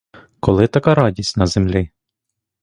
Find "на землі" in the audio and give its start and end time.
1.37-1.89